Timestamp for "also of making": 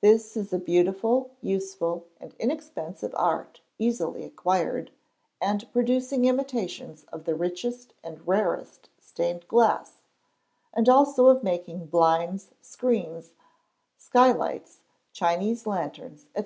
10.88-11.86